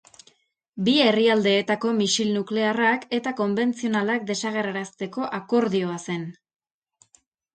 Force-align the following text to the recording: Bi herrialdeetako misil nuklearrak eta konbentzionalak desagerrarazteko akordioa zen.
Bi 0.85 0.93
herrialdeetako 1.01 1.91
misil 1.97 2.31
nuklearrak 2.37 3.05
eta 3.19 3.33
konbentzionalak 3.41 4.25
desagerrarazteko 4.31 5.27
akordioa 5.41 5.99
zen. 6.09 6.25